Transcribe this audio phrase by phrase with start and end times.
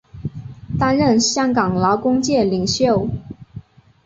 [0.79, 3.07] 担任香港劳工界领袖。